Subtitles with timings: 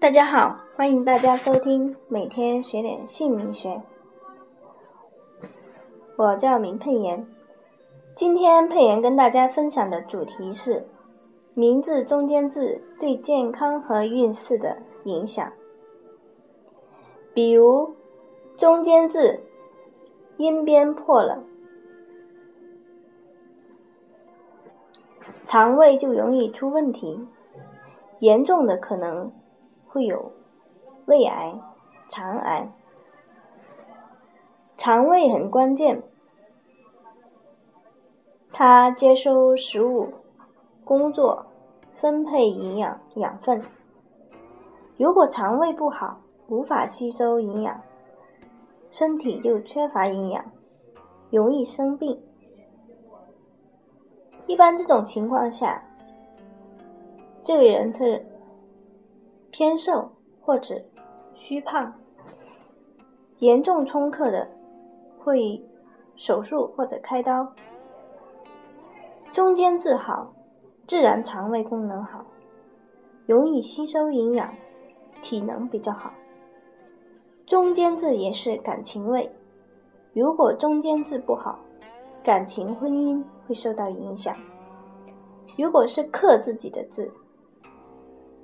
[0.00, 3.82] 大家好，欢迎大家收听每天学点姓名学。
[6.16, 7.26] 我叫明佩妍，
[8.14, 10.86] 今天佩妍跟大家分享的主题是
[11.52, 15.52] 名字中间字对健康和运势的影响。
[17.34, 17.94] 比如
[18.56, 19.40] 中间字
[20.38, 21.44] 音边破了，
[25.44, 27.28] 肠胃就容易出问题，
[28.20, 29.30] 严重的可能。
[29.92, 30.30] 会有
[31.06, 31.52] 胃癌、
[32.10, 32.72] 肠癌，
[34.76, 36.04] 肠胃很关键，
[38.52, 40.12] 它接收食物、
[40.84, 41.46] 工作、
[41.96, 43.62] 分配营养养分。
[44.96, 47.80] 如果肠胃不好，无法吸收营养，
[48.92, 50.44] 身体就缺乏营养，
[51.30, 52.22] 容易生病。
[54.46, 55.82] 一般这种情况下，
[57.42, 58.24] 这个人是。
[59.52, 60.80] 偏瘦或者
[61.34, 61.92] 虚胖，
[63.40, 64.48] 严重冲克的
[65.18, 65.60] 会
[66.14, 67.52] 手术或者开刀。
[69.32, 70.32] 中间字好，
[70.86, 72.24] 自然肠胃功能好，
[73.26, 74.54] 容易吸收营养，
[75.20, 76.12] 体能比较好。
[77.44, 79.30] 中间字也是感情位，
[80.12, 81.58] 如果中间字不好，
[82.22, 84.34] 感情婚姻会受到影响。
[85.58, 87.10] 如果是克自己的字。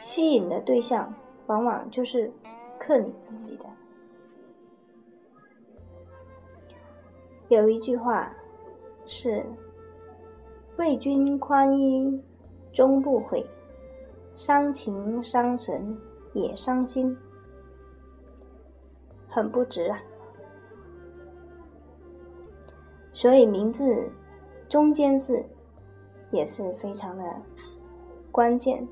[0.00, 1.14] 吸引的对象
[1.46, 2.32] 往往就是
[2.78, 3.64] 克你自己的。
[7.48, 8.32] 有一句话
[9.06, 9.44] 是
[10.78, 12.22] “为君宽衣
[12.72, 13.44] 终不悔，
[14.36, 15.98] 伤情伤神
[16.32, 17.16] 也伤心”，
[19.28, 20.00] 很不值啊。
[23.12, 24.10] 所以名字
[24.68, 25.44] 中间字
[26.30, 27.24] 也是非常的
[28.30, 28.86] 关键。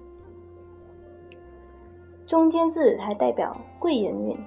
[2.29, 4.39] 中间字还代表贵人运，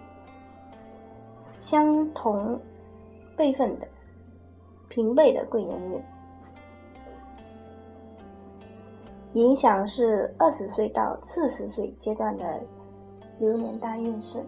[1.63, 2.61] 相同
[3.35, 3.87] 辈分的
[4.87, 5.99] 平辈的贵人运，
[9.33, 12.61] 影响是二十岁到四十岁阶段的
[13.39, 14.45] 流年大运势。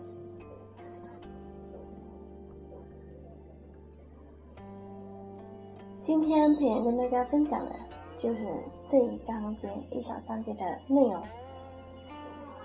[6.04, 7.72] 今天佩妍跟大家分享的
[8.16, 8.46] 就是
[8.88, 11.20] 这一章节一小章节的内容。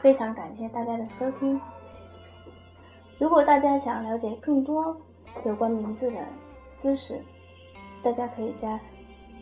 [0.00, 1.60] 非常感谢大家的收听。
[3.18, 4.96] 如果大家想了解更多
[5.44, 6.24] 有关名字的
[6.80, 7.20] 知识，
[8.02, 8.78] 大家可以加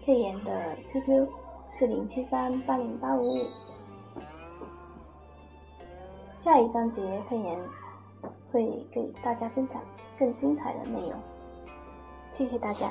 [0.05, 1.29] 佩妍的 QQ
[1.69, 3.47] 四零七三八零八五五。
[6.37, 7.59] 下一章节佩妍
[8.51, 9.83] 会给大家分享
[10.19, 11.13] 更精彩的内容。
[12.31, 12.91] 谢谢大家。